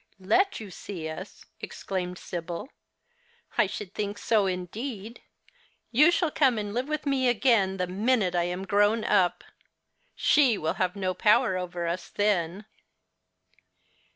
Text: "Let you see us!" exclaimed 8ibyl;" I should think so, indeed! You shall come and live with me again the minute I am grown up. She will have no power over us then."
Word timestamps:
"Let 0.35 0.59
you 0.59 0.71
see 0.71 1.07
us!" 1.09 1.45
exclaimed 1.61 2.17
8ibyl;" 2.17 2.69
I 3.59 3.67
should 3.67 3.93
think 3.93 4.17
so, 4.17 4.47
indeed! 4.47 5.21
You 5.91 6.09
shall 6.09 6.31
come 6.31 6.57
and 6.57 6.73
live 6.73 6.87
with 6.89 7.05
me 7.05 7.27
again 7.29 7.77
the 7.77 7.85
minute 7.85 8.33
I 8.33 8.45
am 8.45 8.65
grown 8.65 9.03
up. 9.03 9.43
She 10.15 10.57
will 10.57 10.73
have 10.81 10.95
no 10.95 11.13
power 11.13 11.55
over 11.55 11.85
us 11.87 12.09
then." 12.09 12.65